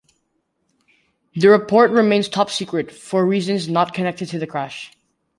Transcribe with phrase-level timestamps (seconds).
[1.35, 4.91] The report remains top secret, for reasons not connected to the crash.